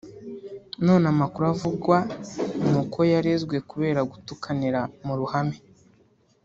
[0.85, 1.97] none amakuru avugwa
[2.69, 5.57] ni uko yarezwe kubera gutukanira mu ruhame